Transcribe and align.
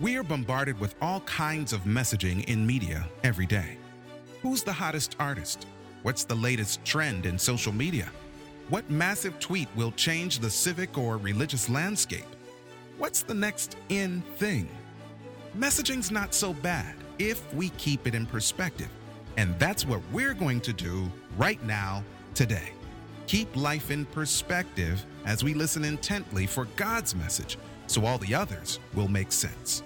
We 0.00 0.16
are 0.16 0.22
bombarded 0.22 0.78
with 0.78 0.94
all 1.02 1.22
kinds 1.22 1.72
of 1.72 1.80
messaging 1.80 2.44
in 2.44 2.64
media 2.64 3.08
every 3.24 3.46
day. 3.46 3.78
Who's 4.42 4.62
the 4.62 4.72
hottest 4.72 5.16
artist? 5.18 5.66
What's 6.02 6.22
the 6.22 6.36
latest 6.36 6.84
trend 6.84 7.26
in 7.26 7.36
social 7.36 7.72
media? 7.72 8.08
What 8.68 8.88
massive 8.88 9.40
tweet 9.40 9.66
will 9.74 9.90
change 9.90 10.38
the 10.38 10.50
civic 10.50 10.96
or 10.96 11.16
religious 11.16 11.68
landscape? 11.68 12.26
What's 12.96 13.22
the 13.22 13.34
next 13.34 13.76
in 13.88 14.22
thing? 14.36 14.68
Messaging's 15.58 16.12
not 16.12 16.32
so 16.32 16.52
bad 16.52 16.94
if 17.18 17.52
we 17.52 17.70
keep 17.70 18.06
it 18.06 18.14
in 18.14 18.24
perspective. 18.24 18.90
And 19.36 19.58
that's 19.58 19.84
what 19.84 20.00
we're 20.12 20.34
going 20.34 20.60
to 20.60 20.72
do 20.72 21.10
right 21.36 21.62
now, 21.64 22.04
today. 22.34 22.70
Keep 23.26 23.56
life 23.56 23.90
in 23.90 24.06
perspective 24.06 25.04
as 25.26 25.42
we 25.42 25.54
listen 25.54 25.84
intently 25.84 26.46
for 26.46 26.66
God's 26.76 27.16
message 27.16 27.58
so 27.88 28.04
all 28.04 28.18
the 28.18 28.34
others 28.34 28.78
will 28.94 29.08
make 29.08 29.32
sense. 29.32 29.82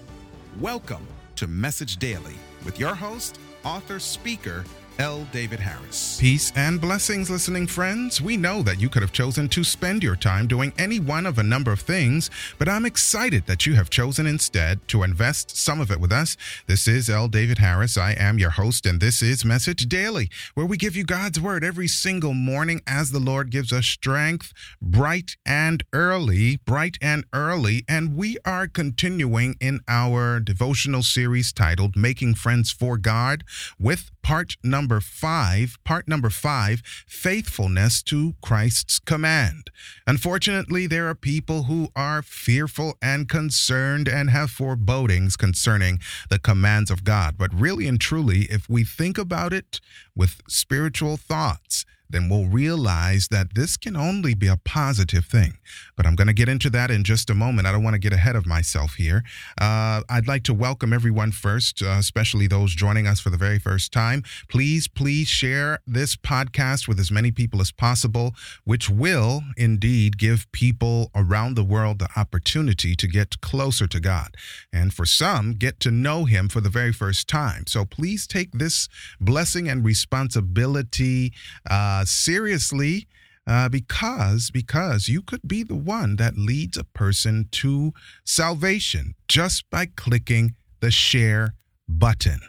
Welcome 0.61 1.09
to 1.37 1.47
Message 1.47 1.97
Daily 1.97 2.35
with 2.67 2.79
your 2.79 2.95
host, 2.95 3.41
author, 3.65 3.99
speaker, 3.99 4.67
L. 4.99 5.27
David 5.33 5.59
Harris. 5.59 6.19
Peace 6.21 6.53
and 6.55 6.81
blessings, 6.81 7.31
listening 7.31 7.67
friends. 7.67 8.21
We 8.21 8.37
know 8.37 8.63
that 8.63 8.81
you 8.81 8.89
could 8.89 9.03
have 9.03 9.13
chosen 9.13 9.49
to 9.49 9.65
spend 9.65 10.03
your 10.03 10.17
time 10.17 10.47
doing 10.47 10.73
any 10.79 11.01
one 11.01 11.27
of 11.27 11.39
a 11.39 11.43
number 11.43 11.73
of 11.73 11.81
things, 11.81 12.31
but 12.59 12.69
I'm 12.69 12.85
excited 12.85 13.47
that 13.47 13.67
you 13.67 13.75
have 13.75 13.91
chosen 13.91 14.27
instead 14.27 14.87
to 14.89 15.03
invest 15.03 15.57
some 15.57 15.81
of 15.81 15.91
it 15.91 15.99
with 15.99 16.13
us. 16.13 16.37
This 16.67 16.87
is 16.87 17.09
L. 17.09 17.27
David 17.27 17.59
Harris. 17.59 17.97
I 17.97 18.13
am 18.13 18.39
your 18.39 18.51
host, 18.51 18.87
and 18.87 19.01
this 19.01 19.23
is 19.23 19.45
Message 19.45 19.89
Daily, 19.89 20.31
where 20.55 20.67
we 20.67 20.77
give 20.77 20.95
you 20.95 21.05
God's 21.05 21.41
Word 21.41 21.65
every 21.65 21.89
single 21.89 22.35
morning 22.35 22.83
as 22.87 23.11
the 23.11 23.19
Lord 23.19 23.51
gives 23.51 23.73
us 23.73 23.87
strength, 23.87 24.53
bright 24.81 25.37
and 25.47 25.83
early, 25.93 26.59
bright 26.59 26.99
and 27.01 27.25
early. 27.33 27.85
And 27.89 28.17
we 28.17 28.37
are 28.45 28.69
continuing 28.69 29.57
in 29.61 29.81
our 29.89 30.39
devotional 30.39 31.03
series 31.03 31.53
titled 31.53 31.97
Making 31.97 32.35
Friends 32.35 32.71
for 32.71 32.99
God 32.99 33.43
with 33.79 34.11
part 34.23 34.57
number 34.63 34.82
five, 35.01 35.79
part 35.85 36.09
number 36.09 36.31
five, 36.31 36.83
faithfulness 37.07 38.03
to 38.05 38.35
Christ's 38.43 38.99
command. 38.99 39.71
Unfortunately, 40.07 40.87
there 40.87 41.09
are 41.09 41.15
people 41.15 41.65
who 41.65 41.89
are 41.95 42.23
fearful 42.23 42.97
and 43.01 43.29
concerned 43.29 44.09
and 44.09 44.31
have 44.31 44.51
forebodings 44.51 45.37
concerning 45.37 45.99
the 46.31 46.39
commands 46.39 46.91
of 46.91 47.05
God. 47.05 47.37
But 47.39 47.53
really 47.53 47.87
and 47.87 48.01
truly, 48.01 48.43
if 48.51 48.69
we 48.69 48.85
think 48.85 49.19
about 49.19 49.53
it 49.53 49.81
with 50.15 50.41
spiritual 50.49 51.17
thoughts, 51.17 51.85
then 52.13 52.29
we'll 52.29 52.47
realize 52.47 53.29
that 53.29 53.55
this 53.55 53.77
can 53.77 53.97
only 53.97 54.35
be 54.35 54.47
a 54.47 54.59
positive 54.65 55.25
thing. 55.25 55.59
But 55.97 56.07
I'm 56.07 56.15
going 56.15 56.27
to 56.29 56.33
get 56.33 56.49
into 56.49 56.71
that 56.71 56.91
in 56.91 57.05
just 57.05 57.31
a 57.31 57.35
moment. 57.35 57.67
I 57.67 57.73
don't 57.73 57.83
want 57.83 57.95
to 57.95 58.01
get 58.01 58.13
ahead 58.13 58.37
of 58.37 58.47
myself 58.47 58.95
here. 58.95 59.25
Uh, 59.61 60.03
I'd 60.09 60.29
like 60.29 60.43
to 60.45 60.55
welcome 60.55 60.93
everyone 60.93 61.33
first, 61.33 61.83
uh, 61.83 61.97
especially 61.99 62.47
those 62.47 62.75
joining 62.75 63.07
us 63.07 63.21
for 63.21 63.31
the 63.31 63.37
very 63.37 63.59
first 63.59 63.93
time. 63.93 64.23
Please, 64.49 64.89
please 64.89 65.29
share 65.29 65.81
this 65.87 66.17
podcast 66.17 66.87
with 66.87 67.01
as 67.01 67.11
many 67.11 67.31
people 67.31 67.61
as 67.61 67.73
possible, 67.73 68.35
which 68.65 68.89
will 68.91 69.43
indeed 69.57 70.19
give 70.19 70.51
people 70.53 71.11
around 71.15 71.55
the 71.55 71.65
world 71.65 71.99
the 71.99 72.09
opportunity 72.17 72.95
to 72.95 73.07
get 73.07 73.41
closer 73.41 73.87
to 73.87 74.01
God. 74.01 74.37
And 74.73 74.93
for 74.93 75.07
some, 75.07 75.55
get 75.55 75.81
to 75.81 75.91
know 75.91 76.25
Him 76.25 76.49
for 76.49 76.61
the 76.61 76.69
very 76.69 76.93
first 76.93 77.29
time. 77.29 77.67
So 77.67 77.85
please 77.85 78.27
take 78.27 78.53
this 78.53 78.89
blessing 79.21 79.69
and 79.69 79.85
responsibility. 79.85 81.33
Uh, 81.69 82.02
seriously 82.05 83.07
uh, 83.47 83.69
because 83.69 84.51
because 84.51 85.09
you 85.09 85.23
could 85.23 85.47
be 85.47 85.63
the 85.63 85.75
one 85.75 86.17
that 86.17 86.37
leads 86.37 86.77
a 86.77 86.85
person 86.85 87.49
to 87.51 87.93
salvation 88.25 89.15
just 89.29 89.69
by 89.71 89.87
clicking 89.87 90.55
the 90.81 90.91
share 90.91 91.55
button. 91.89 92.41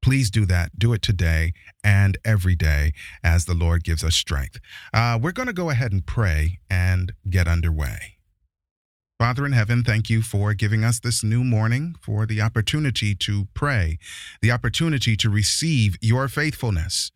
Please 0.00 0.30
do 0.30 0.46
that. 0.46 0.78
Do 0.78 0.92
it 0.92 1.02
today 1.02 1.52
and 1.82 2.18
every 2.24 2.54
day 2.54 2.92
as 3.22 3.44
the 3.44 3.54
Lord 3.54 3.84
gives 3.84 4.04
us 4.04 4.14
strength. 4.14 4.60
Uh, 4.94 5.18
we're 5.20 5.32
going 5.32 5.48
to 5.48 5.52
go 5.52 5.70
ahead 5.70 5.92
and 5.92 6.06
pray 6.06 6.58
and 6.70 7.12
get 7.28 7.48
underway. 7.48 8.18
Father 9.18 9.44
in 9.44 9.50
heaven, 9.50 9.82
thank 9.82 10.08
you 10.08 10.22
for 10.22 10.54
giving 10.54 10.84
us 10.84 11.00
this 11.00 11.24
new 11.24 11.42
morning, 11.42 11.96
for 12.00 12.24
the 12.24 12.40
opportunity 12.40 13.16
to 13.16 13.48
pray, 13.52 13.98
the 14.40 14.52
opportunity 14.52 15.16
to 15.16 15.28
receive 15.28 15.96
your 16.00 16.28
faithfulness. 16.28 17.10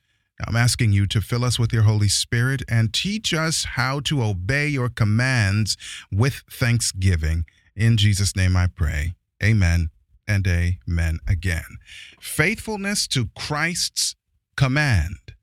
I'm 0.47 0.57
asking 0.57 0.93
you 0.93 1.07
to 1.09 1.21
fill 1.21 1.45
us 1.45 1.59
with 1.59 1.73
your 1.73 1.83
Holy 1.83 2.09
Spirit 2.09 2.63
and 2.69 2.93
teach 2.93 3.33
us 3.33 3.65
how 3.65 4.01
to 4.01 4.23
obey 4.23 4.69
your 4.69 4.89
commands 4.89 5.77
with 6.11 6.43
thanksgiving. 6.51 7.45
In 7.77 7.97
Jesus' 7.97 8.37
name 8.37 8.57
I 8.57 8.67
pray. 8.67 9.15
Amen 9.43 9.91
and 10.27 10.47
amen 10.47 11.19
again. 11.27 11.79
Faithfulness 12.21 13.07
to 13.09 13.29
Christ's 13.37 14.15
command. 14.57 15.35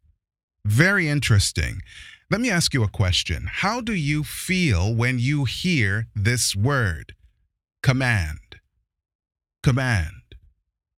Very 0.65 1.07
interesting. 1.07 1.81
Let 2.31 2.41
me 2.41 2.49
ask 2.49 2.73
you 2.73 2.83
a 2.83 2.87
question. 2.87 3.47
How 3.51 3.81
do 3.81 3.93
you 3.93 4.23
feel 4.23 4.93
when 4.93 5.17
you 5.17 5.45
hear 5.45 6.07
this 6.15 6.55
word? 6.55 7.15
Command. 7.81 8.59
Command. 9.63 10.18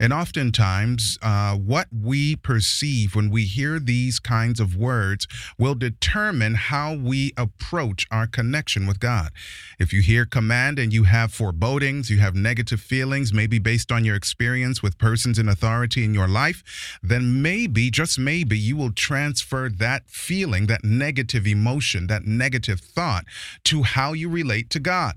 And 0.01 0.11
oftentimes, 0.11 1.19
uh, 1.21 1.53
what 1.55 1.87
we 1.93 2.35
perceive 2.35 3.15
when 3.15 3.29
we 3.29 3.43
hear 3.43 3.79
these 3.79 4.17
kinds 4.17 4.59
of 4.59 4.75
words 4.75 5.27
will 5.59 5.75
determine 5.75 6.55
how 6.55 6.95
we 6.95 7.33
approach 7.37 8.07
our 8.09 8.25
connection 8.25 8.87
with 8.87 8.99
God. 8.99 9.29
If 9.77 9.93
you 9.93 10.01
hear 10.01 10.25
command 10.25 10.79
and 10.79 10.91
you 10.91 11.03
have 11.03 11.31
forebodings, 11.31 12.09
you 12.09 12.17
have 12.17 12.33
negative 12.33 12.81
feelings, 12.81 13.31
maybe 13.31 13.59
based 13.59 13.91
on 13.91 14.03
your 14.03 14.15
experience 14.15 14.81
with 14.81 14.97
persons 14.97 15.37
in 15.37 15.47
authority 15.47 16.03
in 16.03 16.15
your 16.15 16.27
life, 16.27 16.99
then 17.03 17.43
maybe, 17.43 17.91
just 17.91 18.17
maybe, 18.17 18.57
you 18.57 18.75
will 18.75 18.91
transfer 18.91 19.69
that 19.69 20.09
feeling, 20.09 20.65
that 20.65 20.83
negative 20.83 21.45
emotion, 21.45 22.07
that 22.07 22.25
negative 22.25 22.79
thought 22.79 23.25
to 23.65 23.83
how 23.83 24.13
you 24.13 24.29
relate 24.29 24.71
to 24.71 24.79
God, 24.79 25.13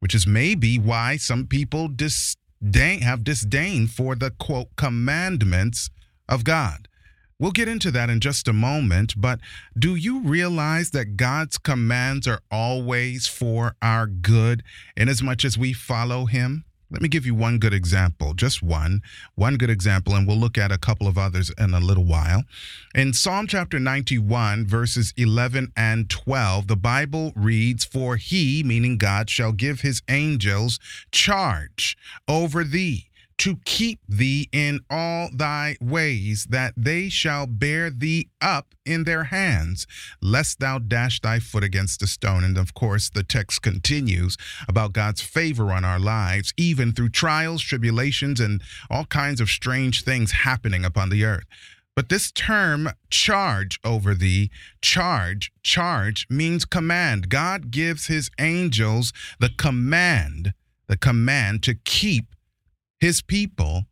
which 0.00 0.12
is 0.12 0.26
maybe 0.26 0.76
why 0.76 1.18
some 1.18 1.46
people 1.46 1.86
dis 1.86 2.36
have 3.00 3.24
disdain 3.24 3.86
for 3.86 4.14
the 4.14 4.30
quote 4.30 4.74
commandments 4.76 5.90
of 6.28 6.44
God. 6.44 6.88
We'll 7.38 7.50
get 7.50 7.68
into 7.68 7.90
that 7.90 8.10
in 8.10 8.20
just 8.20 8.48
a 8.48 8.52
moment, 8.52 9.14
but 9.16 9.40
do 9.78 9.96
you 9.96 10.20
realize 10.20 10.92
that 10.92 11.16
God's 11.16 11.58
commands 11.58 12.26
are 12.26 12.40
always 12.50 13.26
for 13.26 13.76
our 13.82 14.06
good 14.06 14.62
inasmuch 14.96 15.44
as 15.44 15.58
we 15.58 15.72
follow 15.72 16.26
Him? 16.26 16.64
Let 16.90 17.02
me 17.02 17.08
give 17.08 17.26
you 17.26 17.34
one 17.34 17.58
good 17.58 17.74
example, 17.74 18.34
just 18.34 18.62
one, 18.62 19.02
one 19.34 19.56
good 19.56 19.70
example, 19.70 20.14
and 20.14 20.26
we'll 20.26 20.36
look 20.36 20.58
at 20.58 20.70
a 20.70 20.78
couple 20.78 21.08
of 21.08 21.18
others 21.18 21.50
in 21.58 21.74
a 21.74 21.80
little 21.80 22.04
while. 22.04 22.44
In 22.94 23.12
Psalm 23.12 23.46
chapter 23.46 23.80
91, 23.80 24.66
verses 24.66 25.12
11 25.16 25.72
and 25.76 26.08
12, 26.10 26.68
the 26.68 26.76
Bible 26.76 27.32
reads, 27.34 27.84
For 27.84 28.16
he, 28.16 28.62
meaning 28.62 28.98
God, 28.98 29.30
shall 29.30 29.52
give 29.52 29.80
his 29.80 30.02
angels 30.08 30.78
charge 31.10 31.96
over 32.28 32.64
thee 32.64 33.08
to 33.38 33.56
keep 33.64 34.00
thee 34.08 34.48
in 34.52 34.80
all 34.88 35.28
thy 35.32 35.76
ways, 35.80 36.46
that 36.50 36.74
they 36.76 37.08
shall 37.08 37.46
bear 37.46 37.90
thee 37.90 38.28
up 38.40 38.74
in 38.84 39.04
their 39.04 39.24
hands, 39.24 39.86
lest 40.20 40.60
thou 40.60 40.78
dash 40.78 41.20
thy 41.20 41.38
foot 41.38 41.64
against 41.64 42.02
a 42.02 42.06
stone. 42.06 42.44
And 42.44 42.56
of 42.56 42.74
course, 42.74 43.10
the 43.10 43.22
text 43.22 43.62
continues 43.62 44.36
about 44.68 44.92
God's 44.92 45.20
favor 45.20 45.72
on 45.72 45.84
our 45.84 45.98
lives, 45.98 46.52
even 46.56 46.92
through 46.92 47.10
trials, 47.10 47.62
tribulations, 47.62 48.40
and 48.40 48.62
all 48.90 49.06
kinds 49.06 49.40
of 49.40 49.48
strange 49.48 50.04
things 50.04 50.32
happening 50.32 50.84
upon 50.84 51.10
the 51.10 51.24
earth. 51.24 51.44
But 51.96 52.08
this 52.08 52.32
term, 52.32 52.90
charge 53.08 53.78
over 53.84 54.14
thee, 54.14 54.50
charge, 54.80 55.52
charge 55.62 56.26
means 56.28 56.64
command. 56.64 57.28
God 57.28 57.70
gives 57.70 58.06
his 58.06 58.30
angels 58.38 59.12
the 59.38 59.50
command, 59.50 60.54
the 60.88 60.96
command 60.96 61.62
to 61.64 61.74
keep 61.74 62.33
his 63.04 63.20
people 63.20 63.84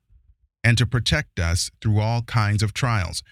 and 0.65 0.79
to 0.79 0.87
protect 0.87 1.39
us 1.39 1.71
through 1.83 2.01
all 2.01 2.23
kinds 2.23 2.63
of 2.63 2.73
trials. 2.73 3.23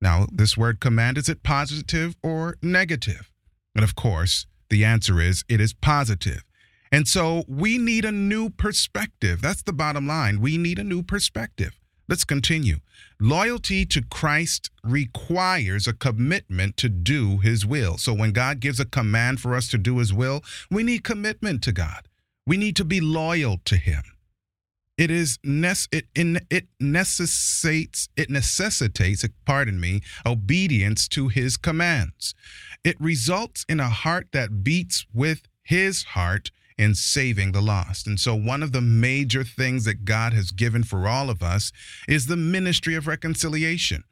Now, 0.00 0.26
this 0.32 0.56
word 0.56 0.80
command, 0.80 1.16
is 1.18 1.28
it 1.28 1.44
positive 1.44 2.16
or 2.20 2.56
negative? 2.60 3.30
And 3.76 3.84
of 3.84 3.94
course, 3.94 4.46
the 4.70 4.84
answer 4.84 5.20
is 5.20 5.44
it 5.48 5.60
is 5.60 5.72
positive. 5.72 6.42
And 6.90 7.06
so 7.06 7.44
we 7.46 7.78
need 7.78 8.04
a 8.04 8.10
new 8.10 8.50
perspective. 8.50 9.40
That's 9.40 9.62
the 9.62 9.72
bottom 9.72 10.08
line. 10.08 10.40
We 10.40 10.58
need 10.58 10.80
a 10.80 10.90
new 10.92 11.04
perspective. 11.04 11.78
Let's 12.08 12.24
continue. 12.24 12.78
Loyalty 13.20 13.86
to 13.86 14.02
Christ 14.02 14.68
requires 14.82 15.86
a 15.86 15.92
commitment 15.92 16.76
to 16.78 16.88
do 16.88 17.38
his 17.38 17.64
will. 17.64 17.98
So 17.98 18.12
when 18.12 18.32
God 18.32 18.58
gives 18.58 18.80
a 18.80 18.84
command 18.84 19.38
for 19.38 19.54
us 19.54 19.68
to 19.68 19.78
do 19.78 19.98
his 19.98 20.12
will, 20.12 20.42
we 20.72 20.82
need 20.82 21.04
commitment 21.04 21.62
to 21.62 21.72
God. 21.72 22.08
We 22.48 22.56
need 22.56 22.74
to 22.76 22.84
be 22.84 23.00
loyal 23.00 23.58
to 23.66 23.76
him. 23.76 24.02
It 24.96 25.10
is 25.10 25.38
nece- 25.38 25.88
it 25.92 26.06
it 26.50 26.68
necessitates 26.78 28.08
it 28.16 28.30
necessitates 28.30 29.24
pardon 29.44 29.80
me 29.80 30.02
obedience 30.24 31.08
to 31.08 31.28
his 31.28 31.56
commands. 31.56 32.34
It 32.84 33.00
results 33.00 33.64
in 33.68 33.80
a 33.80 33.88
heart 33.88 34.28
that 34.32 34.62
beats 34.62 35.04
with 35.12 35.48
his 35.62 36.04
heart 36.04 36.50
in 36.76 36.94
saving 36.94 37.52
the 37.52 37.62
lost. 37.62 38.06
And 38.06 38.18
so, 38.18 38.34
one 38.34 38.62
of 38.62 38.72
the 38.72 38.80
major 38.80 39.44
things 39.44 39.84
that 39.84 40.04
God 40.04 40.32
has 40.32 40.50
given 40.50 40.84
for 40.84 41.08
all 41.08 41.30
of 41.30 41.42
us 41.42 41.72
is 42.08 42.26
the 42.26 42.36
ministry 42.36 42.94
of 42.94 43.06
reconciliation. 43.06 44.04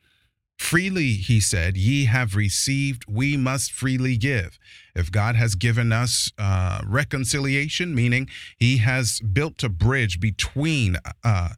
Freely, 0.62 1.14
he 1.14 1.38
said, 1.38 1.76
ye 1.76 2.06
have 2.06 2.34
received, 2.34 3.04
we 3.06 3.36
must 3.36 3.72
freely 3.72 4.16
give. 4.16 4.58
If 4.94 5.10
God 5.12 5.34
has 5.34 5.54
given 5.54 5.92
us 5.92 6.30
uh, 6.38 6.80
reconciliation, 6.86 7.94
meaning 7.94 8.28
he 8.56 8.78
has 8.78 9.20
built 9.20 9.62
a 9.64 9.68
bridge 9.68 10.18
between, 10.18 10.96
uh, 11.24 11.48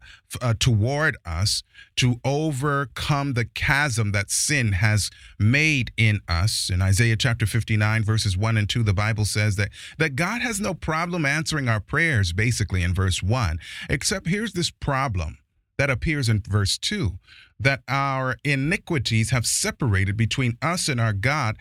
uh, 0.40 0.54
toward 0.58 1.16
us 1.24 1.62
to 1.96 2.18
overcome 2.24 3.34
the 3.34 3.44
chasm 3.44 4.10
that 4.12 4.30
sin 4.30 4.72
has 4.72 5.10
made 5.38 5.92
in 5.96 6.20
us. 6.26 6.68
In 6.68 6.82
Isaiah 6.82 7.16
chapter 7.16 7.46
59, 7.46 8.02
verses 8.02 8.36
1 8.36 8.56
and 8.56 8.68
2, 8.68 8.82
the 8.82 8.94
Bible 8.94 9.26
says 9.26 9.54
that, 9.56 9.68
that 9.98 10.16
God 10.16 10.40
has 10.40 10.60
no 10.60 10.74
problem 10.74 11.24
answering 11.24 11.68
our 11.68 11.78
prayers, 11.78 12.32
basically, 12.32 12.82
in 12.82 12.94
verse 12.94 13.22
1, 13.22 13.60
except 13.88 14.26
here's 14.26 14.54
this 14.54 14.70
problem 14.70 15.38
that 15.78 15.90
appears 15.90 16.28
in 16.28 16.40
verse 16.40 16.78
2 16.78 17.18
that 17.58 17.82
our 17.88 18.36
iniquities 18.44 19.30
have 19.30 19.46
separated 19.46 20.16
between 20.16 20.58
us 20.60 20.88
and 20.88 21.00
our 21.00 21.12
God, 21.12 21.56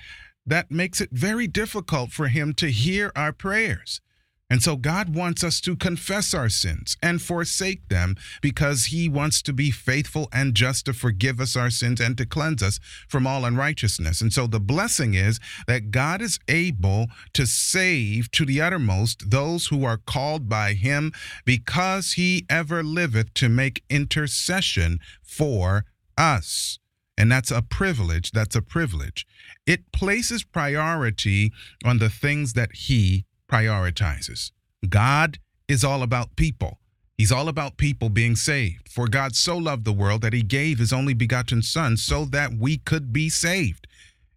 that 0.45 0.71
makes 0.71 1.00
it 1.00 1.10
very 1.12 1.48
difficult 1.48 2.12
for 2.12 2.27
Him 2.27 2.54
to 2.56 2.71
hear 2.71 3.12
our 3.15 3.31
prayers. 3.31 4.01
And 4.50 4.62
so 4.62 4.75
God 4.75 5.16
wants 5.16 5.44
us 5.44 5.60
to 5.62 5.75
confess 5.75 6.34
our 6.34 6.50
sins 6.50 6.95
and 7.01 7.22
forsake 7.22 7.90
them 7.90 8.16
because 8.42 8.86
he 8.86 9.10
wants 9.10 9.42
to 9.44 9.54
be 9.54 9.72
faithful 9.72 10.28
and 10.31 10.54
just 10.54 10.86
to 10.86 10.94
forgive 10.94 11.40
us 11.40 11.56
our 11.56 11.69
sins 11.69 12.00
and 12.00 12.16
to 12.18 12.25
cleanse 12.25 12.62
us 12.62 12.80
from 13.07 13.25
all 13.25 13.45
unrighteousness. 13.45 14.22
And 14.22 14.31
so 14.31 14.45
the 14.45 14.60
blessing 14.60 15.16
is 15.16 15.40
that 15.66 15.90
God 15.90 16.22
is 16.22 16.40
able 16.48 17.07
to 17.34 17.48
save 17.48 18.30
to 18.31 18.45
the 18.45 18.62
uttermost 18.62 19.31
those 19.31 19.68
who 19.68 19.86
are 19.86 19.98
called 19.98 20.48
by 20.48 20.74
him 20.74 21.13
because 21.45 22.13
he 22.13 22.45
ever 22.50 22.84
liveth 22.84 23.34
to 23.36 23.50
make 23.50 23.84
intercession 23.90 25.00
for 25.24 25.86
us. 26.16 26.78
And 27.18 27.31
that's 27.31 27.51
a 27.51 27.62
privilege. 27.62 28.31
That's 28.31 28.56
a 28.56 28.62
privilege. 28.62 29.25
It 29.66 29.92
places 29.92 30.44
priority 30.44 31.51
on 31.86 32.00
the 32.00 32.10
things 32.10 32.54
that 32.54 32.74
he 32.74 33.25
prioritizes. 33.53 34.51
God 34.89 35.38
is 35.67 35.83
all 35.83 36.01
about 36.01 36.35
people. 36.35 36.79
He's 37.17 37.31
all 37.31 37.47
about 37.47 37.77
people 37.77 38.09
being 38.09 38.35
saved. 38.35 38.89
For 38.89 39.07
God 39.07 39.35
so 39.35 39.55
loved 39.55 39.85
the 39.85 39.94
world 39.94 40.23
that 40.23 40.33
he 40.33 40.41
gave 40.41 40.79
his 40.79 40.91
only 40.91 41.13
begotten 41.13 41.61
Son 41.61 41.95
so 41.95 42.25
that 42.25 42.53
we 42.53 42.77
could 42.77 43.13
be 43.13 43.29
saved. 43.29 43.85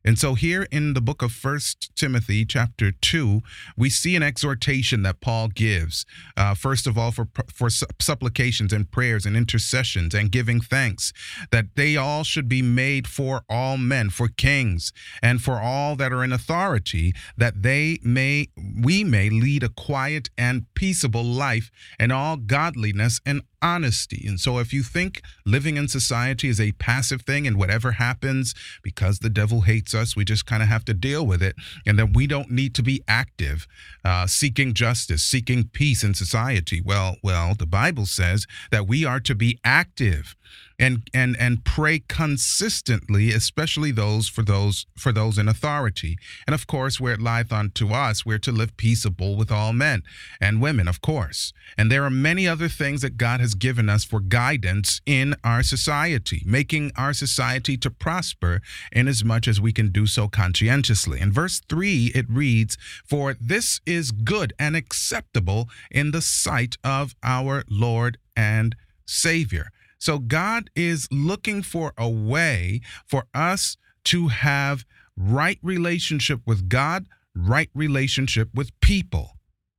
And 0.07 0.21
so 0.21 0.35
here 0.35 0.69
in 0.71 0.95
the 0.95 1.01
book 1.01 1.21
of 1.21 1.33
First 1.33 1.91
Timothy, 1.97 2.45
chapter 2.45 2.93
2, 2.93 3.43
we 3.77 3.91
see 3.91 4.15
an 4.15 4.23
exhortation 4.23 5.03
that 5.03 5.21
Paul 5.21 5.49
gives. 5.49 6.07
Uh, 6.37 6.55
first 6.55 6.87
of 6.87 6.97
all, 6.97 7.11
for, 7.11 7.27
for 7.53 7.69
supplications 7.69 8.73
and 8.73 8.89
prayers 8.89 9.27
and 9.27 9.37
intercessions 9.37 10.15
and 10.15 10.31
giving 10.31 10.61
thanks, 10.61 11.13
that 11.51 11.75
they 11.75 11.97
all 11.97 12.23
should 12.23 12.49
be 12.49 12.63
made 12.63 13.09
for 13.09 13.43
all 13.51 13.77
men, 13.77 14.11
for 14.11 14.29
kings, 14.29 14.93
and 15.21 15.43
for 15.43 15.61
all 15.61 15.97
that 15.97 16.13
are 16.13 16.23
in 16.23 16.33
authority, 16.33 17.13
that 17.37 17.63
they 17.63 17.99
may, 18.05 18.47
we 18.81 19.03
may 19.03 19.29
lead 19.29 19.65
a 19.65 19.69
quiet 19.71 20.31
and 20.39 20.73
peaceable 20.75 21.25
life 21.25 21.73
in 21.99 22.13
all 22.13 22.37
godliness 22.37 23.21
and 23.27 23.43
honesty. 23.61 24.25
And 24.29 24.39
so, 24.39 24.59
if 24.59 24.73
you 24.73 24.83
think 24.83 25.23
living 25.45 25.77
in 25.77 25.89
society 25.89 26.49
is 26.49 26.61
a 26.61 26.73
passive 26.73 27.23
thing 27.23 27.47
and 27.47 27.57
whatever 27.57 27.93
happens 27.93 28.55
because 28.83 29.19
the 29.19 29.31
devil 29.31 29.63
hates 29.63 29.95
us, 29.97 30.15
we 30.15 30.25
just 30.25 30.47
kind 30.47 30.63
of 30.63 30.69
have 30.69 30.85
to 30.85 30.95
deal 30.95 31.27
with 31.27 31.43
it, 31.43 31.57
and 31.87 31.99
that 31.99 32.15
we 32.15 32.27
don't 32.27 32.51
need 32.51 32.75
to 32.77 32.83
be 32.83 33.03
active, 33.09 33.67
uh, 34.05 34.27
seeking 34.27 34.75
justice, 34.75 35.23
seeking 35.23 35.65
peace 35.65 36.05
in 36.05 36.15
society. 36.15 36.81
Well, 36.81 37.17
well, 37.23 37.55
the 37.55 37.67
Bible 37.67 38.07
says 38.07 38.47
that 38.71 38.87
we 38.87 39.05
are 39.05 39.21
to 39.21 39.35
be 39.35 39.59
active 39.65 40.37
and 40.79 41.09
and 41.15 41.37
and 41.39 41.65
pray 41.65 42.01
consistently, 42.01 43.33
especially 43.33 43.91
those 43.91 44.29
for 44.29 44.43
those 44.43 44.87
for 44.97 45.13
those 45.13 45.39
in 45.39 45.49
authority. 45.49 46.19
And 46.47 46.55
of 46.55 46.67
course, 46.67 47.01
where 47.01 47.15
it 47.15 47.21
lieth 47.21 47.53
unto 47.53 47.93
us, 47.93 48.27
we're 48.27 48.39
to 48.39 48.53
live 48.53 48.77
peaceable 48.77 49.37
with 49.37 49.51
all 49.51 49.73
men 49.73 50.03
and 50.41 50.61
women, 50.61 50.89
of 50.89 51.01
course. 51.01 51.53
And 51.79 51.91
there 51.91 52.05
are 52.05 52.11
many 52.11 52.47
other 52.47 52.69
things 52.69 53.03
that 53.03 53.17
God 53.17 53.41
has 53.41 53.55
given 53.55 53.89
us 53.89 54.05
for 54.05 54.21
guidance 54.21 55.01
in 55.07 55.35
our 55.43 55.63
society, 55.63 56.43
making 56.45 56.93
our 56.97 57.13
society 57.13 57.77
to 57.79 57.91
prosper 57.91 58.61
in 58.93 59.09
as 59.09 59.25
much 59.25 59.49
as 59.49 59.61
we 59.61 59.73
can 59.73 59.89
do 59.89 60.07
so 60.07 60.29
conscientiously. 60.29 61.21
In 61.21 61.33
verse 61.33 61.61
3, 61.69 62.13
it 62.15 62.27
reads, 62.29 62.77
For 63.07 63.35
this 63.41 63.81
is 63.87 64.11
good 64.11 64.53
and 64.59 64.77
acceptable 64.77 65.69
in 65.91 66.11
the 66.11 66.23
sight 66.23 66.77
of 66.85 67.15
our 67.23 67.65
Lord 67.69 68.19
and 68.37 68.77
Savior. 69.07 69.71
So 69.99 70.19
God 70.19 70.71
is 70.75 71.09
looking 71.11 71.63
for 71.63 71.93
a 71.97 72.09
way 72.09 72.81
for 73.07 73.27
us 73.35 73.77
to 74.05 74.29
have 74.29 74.85
right 75.17 75.59
relationship 75.63 76.41
with 76.47 76.69
God, 76.69 77.07
right 77.35 77.71
relationship 77.75 78.51
with 78.55 78.79
people. 78.81 79.33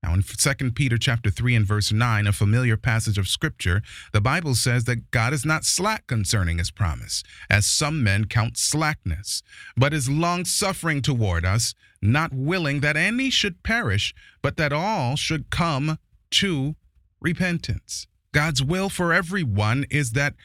Now 0.03 0.13
in 0.13 0.21
2 0.23 0.71
Peter 0.71 0.97
chapter 0.97 1.29
3 1.29 1.55
and 1.55 1.65
verse 1.65 1.91
9, 1.91 2.27
a 2.27 2.31
familiar 2.31 2.77
passage 2.77 3.17
of 3.17 3.27
scripture, 3.27 3.81
the 4.13 4.21
Bible 4.21 4.55
says 4.55 4.85
that 4.85 5.11
God 5.11 5.33
is 5.33 5.45
not 5.45 5.65
slack 5.65 6.07
concerning 6.07 6.59
his 6.59 6.71
promise, 6.71 7.23
as 7.49 7.65
some 7.65 8.03
men 8.03 8.25
count 8.25 8.57
slackness, 8.57 9.41
but 9.75 9.93
is 9.93 10.09
long-suffering 10.09 11.01
toward 11.01 11.45
us, 11.45 11.73
not 12.01 12.31
willing 12.33 12.79
that 12.81 12.95
any 12.95 13.29
should 13.29 13.63
perish, 13.63 14.13
but 14.41 14.55
that 14.57 14.71
all 14.71 15.15
should 15.15 15.49
come 15.49 15.97
to 16.31 16.75
repentance. 17.19 18.07
God's 18.37 18.61
will 18.61 18.89
for 18.89 19.13
everyone 19.13 19.87
is 19.89 20.11
that 20.11 20.35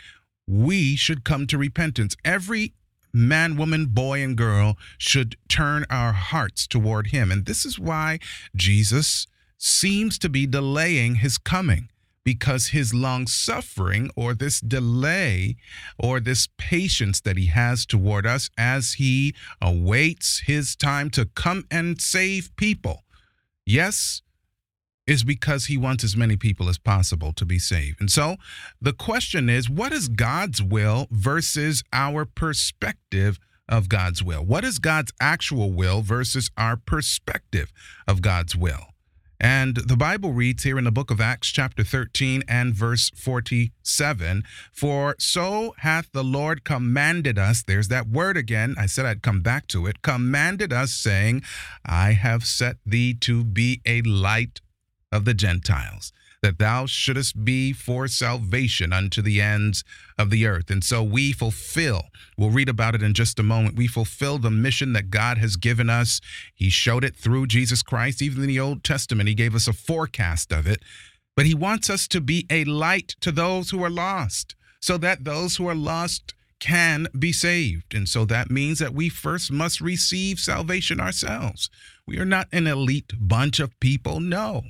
we 0.47 0.97
should 0.97 1.25
come 1.25 1.47
to 1.49 1.59
repentance. 1.59 2.17
Every 2.25 2.73
man, 3.13 3.59
woman, 3.59 3.85
boy, 3.85 4.23
and 4.23 4.35
girl 4.35 4.79
should 4.97 5.37
turn 5.47 5.85
our 5.91 6.15
hearts 6.15 6.67
toward 6.67 7.09
Him. 7.09 7.31
And 7.31 7.45
this 7.45 7.67
is 7.67 7.79
why 7.79 8.19
Jesus 8.57 9.27
seems 9.59 10.19
to 10.21 10.31
be 10.31 10.47
delaying 10.47 11.17
His 11.17 11.37
coming. 11.37 11.91
Because 12.25 12.69
his 12.69 12.95
long 12.95 13.27
suffering, 13.27 14.09
or 14.17 14.33
this 14.33 14.61
delay, 14.61 15.57
or 15.99 16.19
this 16.19 16.49
patience 16.57 17.21
that 17.21 17.37
he 17.37 17.47
has 17.47 17.85
toward 17.85 18.25
us 18.25 18.49
as 18.57 18.95
he 18.95 19.35
awaits 19.61 20.45
his 20.47 20.77
time 20.77 21.11
to 21.11 21.27
come 21.27 21.65
and 21.71 22.01
save 22.01 22.57
people. 22.57 23.03
Yes, 23.67 24.23
is 25.07 25.25
because 25.25 25.67
he 25.67 25.77
wants 25.77 26.05
as 26.05 26.17
many 26.17 26.37
people 26.37 26.69
as 26.69 26.79
possible 26.79 27.33
to 27.33 27.45
be 27.45 27.59
saved. 27.59 28.01
And 28.01 28.11
so 28.11 28.37
the 28.81 28.93
question 28.93 29.49
is 29.49 29.69
what 29.69 29.93
is 29.93 30.09
God's 30.09 30.63
will 30.63 31.09
versus 31.11 31.83
our 31.93 32.25
perspective 32.25 33.39
of 33.69 33.89
God's 33.89 34.23
will? 34.23 34.45
What 34.45 34.65
is 34.65 34.79
God's 34.79 35.13
actual 35.21 35.73
will 35.73 36.03
versus 36.03 36.51
our 36.57 36.77
perspective 36.77 37.73
of 38.07 38.23
God's 38.23 38.55
will? 38.55 38.87
And 39.45 39.75
the 39.75 39.97
Bible 39.97 40.33
reads 40.33 40.63
here 40.63 40.79
in 40.79 40.85
the 40.85 40.93
book 40.93 41.11
of 41.11 41.21
Acts, 41.21 41.49
chapter 41.49 41.83
13 41.83 42.45
and 42.47 42.73
verse 42.73 43.11
47 43.17 44.45
For 44.73 45.17
so 45.19 45.75
hath 45.79 46.13
the 46.13 46.23
Lord 46.23 46.63
commanded 46.63 47.41
us, 47.41 47.61
there's 47.61 47.89
that 47.89 48.07
word 48.07 48.37
again. 48.37 48.77
I 48.79 48.87
said 48.87 49.05
I'd 49.05 49.21
come 49.21 49.41
back 49.41 49.67
to 49.69 49.89
it. 49.89 50.01
Commanded 50.03 50.73
us, 50.73 50.93
saying, 50.93 51.43
I 51.85 52.13
have 52.13 52.45
set 52.45 52.77
thee 52.87 53.15
to 53.15 53.43
be 53.43 53.81
a 53.85 54.03
light 54.03 54.61
of 55.13 55.25
the 55.25 55.35
Gentiles, 55.35 56.13
that 56.43 56.59
thou 56.59 56.87
shouldest 56.87 57.45
be 57.45 57.73
for 57.73 58.09
salvation 58.09 58.93
unto 58.93 59.23
the 59.23 59.41
ends 59.41 59.85
of 60.19 60.31
the 60.31 60.45
earth. 60.47 60.71
And 60.71 60.83
so 60.83 61.03
we 61.03 61.33
fulfill, 61.33 62.07
we'll 62.37 62.51
read 62.51 62.69
about 62.69 62.97
it 62.97 63.03
in 63.03 63.15
just 63.15 63.39
a 63.39 63.45
moment. 63.45 63.77
We 63.77 63.87
fulfill 63.87 64.39
the 64.39 64.51
mission 64.51 64.93
that 64.95 65.11
God 65.11 65.39
has 65.39 65.55
given 65.57 65.89
us. 65.89 66.21
He 66.53 66.69
showed 66.69 67.05
it 67.05 67.15
through 67.15 67.47
Jesus 67.47 67.83
Christ. 67.83 68.21
Even 68.21 68.43
in 68.43 68.49
the 68.49 68.59
Old 68.59 68.83
Testament, 68.83 69.29
He 69.29 69.35
gave 69.37 69.55
us 69.55 69.69
a 69.69 69.73
forecast 69.73 70.53
of 70.53 70.67
it. 70.67 70.83
But 71.37 71.47
He 71.47 71.55
wants 71.55 71.89
us 71.89 72.09
to 72.09 72.21
be 72.21 72.47
a 72.51 72.65
light 72.65 73.15
to 73.21 73.31
those 73.31 73.71
who 73.71 73.85
are 73.85 73.91
lost, 73.91 74.57
so 74.81 74.99
that 74.99 75.25
those 75.25 75.57
who 75.57 75.69
are 75.69 75.77
lost 75.77 76.35
can 76.59 77.07
be 77.19 77.33
saved. 77.33 77.95
And 77.95 78.09
so 78.09 78.25
that 78.25 78.51
means 78.51 78.79
that 78.79 78.95
we 78.95 79.09
first 79.09 79.51
must 79.51 79.81
receive 79.81 80.39
salvation 80.39 81.01
ourselves. 81.01 81.71
We 82.07 82.19
are 82.19 82.25
not 82.25 82.49
an 82.53 82.67
elite 82.67 83.13
bunch 83.19 83.61
of 83.61 83.79
people. 83.81 84.21
No. 84.21 84.63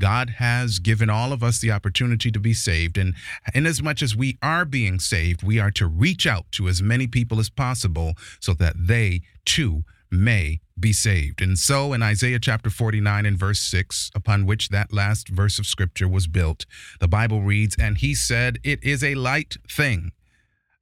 God 0.00 0.30
has 0.38 0.80
given 0.80 1.08
all 1.08 1.32
of 1.32 1.44
us 1.44 1.60
the 1.60 1.70
opportunity 1.70 2.32
to 2.32 2.40
be 2.40 2.54
saved. 2.54 2.98
And 2.98 3.14
in 3.54 3.66
as 3.66 3.80
much 3.80 4.02
as 4.02 4.16
we 4.16 4.36
are 4.42 4.64
being 4.64 4.98
saved, 4.98 5.44
we 5.44 5.60
are 5.60 5.70
to 5.72 5.86
reach 5.86 6.26
out 6.26 6.46
to 6.52 6.68
as 6.68 6.82
many 6.82 7.06
people 7.06 7.38
as 7.38 7.50
possible 7.50 8.14
so 8.40 8.52
that 8.54 8.74
they 8.76 9.20
too 9.44 9.84
may 10.10 10.60
be 10.78 10.92
saved. 10.92 11.40
And 11.40 11.58
so 11.58 11.92
in 11.92 12.02
Isaiah 12.02 12.40
chapter 12.40 12.70
49 12.70 13.26
and 13.26 13.38
verse 13.38 13.60
6, 13.60 14.10
upon 14.14 14.46
which 14.46 14.70
that 14.70 14.92
last 14.92 15.28
verse 15.28 15.58
of 15.58 15.66
scripture 15.66 16.08
was 16.08 16.26
built, 16.26 16.66
the 16.98 17.06
Bible 17.06 17.42
reads, 17.42 17.76
And 17.78 17.98
he 17.98 18.14
said, 18.14 18.58
It 18.64 18.82
is 18.82 19.04
a 19.04 19.14
light 19.14 19.56
thing 19.70 20.12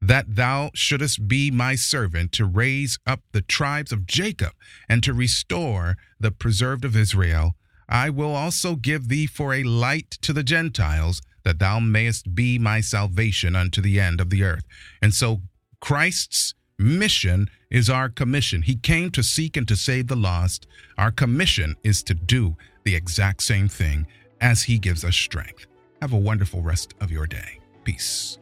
that 0.00 0.37
thou 0.37 0.70
shouldest 0.75 1.26
be 1.26 1.50
my 1.50 1.75
servant 1.75 2.30
to 2.32 2.44
raise 2.44 2.98
up 3.06 3.20
the 3.32 3.42
tribes 3.42 3.92
of 3.92 4.06
Jacob 4.06 4.52
and 4.88 5.02
to 5.02 5.12
restore 5.12 5.96
the 6.20 6.30
preserved 6.30 6.84
of 6.84 6.96
Israel 6.96 7.56
I 7.88 8.11
will 8.11 8.35
also 8.35 8.76
give 8.76 9.09
thee 9.09 9.26
for 9.26 9.54
a 9.54 9.62
light 9.62 10.11
to 10.23 10.33
the 10.33 10.42
Gentiles, 10.42 11.23
that 11.45 11.59
thou 11.59 11.80
mayest 11.80 12.35
be 12.35 12.59
my 12.59 12.80
salvation 12.80 13.57
unto 13.57 13.80
the 13.80 13.99
end 13.99 14.21
of 14.21 14.28
the 14.28 14.42
earth. 14.42 14.64
And 15.00 15.14
so 15.14 15.40
Christ's 15.80 16.54
mission 16.78 17.49
is 17.71 17.88
our 17.88 18.09
commission. 18.09 18.62
He 18.62 18.76
came 18.76 19.11
to 19.12 19.23
seek 19.23 19.57
and 19.57 19.66
to 19.68 19.76
save 19.76 20.09
the 20.09 20.16
lost. 20.16 20.66
Our 20.99 21.11
commission 21.11 21.76
is 21.83 22.02
to 22.04 22.14
do 22.14 22.57
the 22.85 22.95
exact 22.95 23.42
same 23.42 23.68
thing 23.68 24.07
as 24.40 24.62
he 24.64 24.78
gives 24.78 25.04
us 25.04 25.16
strength. 25.16 25.66
Have 26.02 26.12
a 26.12 26.18
wonderful 26.18 26.62
rest 26.62 26.95
of 27.00 27.11
your 27.11 27.26
day. 27.26 27.59
Peace. 27.85 28.38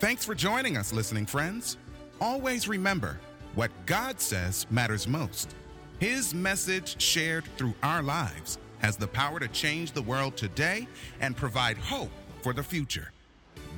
Thanks 0.00 0.24
for 0.24 0.34
joining 0.34 0.76
us, 0.76 0.92
listening 0.92 1.26
friends. 1.26 1.76
Always 2.20 2.66
remember 2.66 3.20
what 3.54 3.70
God 3.86 4.20
says 4.20 4.66
matters 4.70 5.06
most. 5.06 5.54
His 6.02 6.34
message 6.34 7.00
shared 7.00 7.44
through 7.56 7.76
our 7.80 8.02
lives 8.02 8.58
has 8.80 8.96
the 8.96 9.06
power 9.06 9.38
to 9.38 9.46
change 9.46 9.92
the 9.92 10.02
world 10.02 10.36
today 10.36 10.88
and 11.20 11.36
provide 11.36 11.78
hope 11.78 12.10
for 12.42 12.52
the 12.52 12.60
future. 12.64 13.12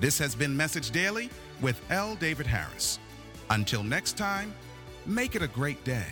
This 0.01 0.19
has 0.21 0.35
been 0.35 0.57
Message 0.57 0.91
Daily 0.91 1.29
with 1.61 1.79
L. 1.91 2.15
David 2.15 2.47
Harris. 2.47 2.99
Until 3.51 3.83
next 3.83 4.17
time, 4.17 4.55
make 5.05 5.37
it 5.37 5.43
a 5.43 5.47
great 5.47 5.85
day. 5.85 6.07